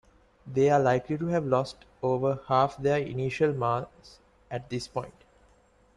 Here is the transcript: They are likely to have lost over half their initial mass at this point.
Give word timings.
They 0.47 0.71
are 0.71 0.79
likely 0.79 1.15
to 1.19 1.27
have 1.27 1.45
lost 1.45 1.85
over 2.01 2.39
half 2.47 2.75
their 2.77 2.97
initial 2.97 3.53
mass 3.53 4.17
at 4.49 4.67
this 4.67 4.87
point. 4.87 5.13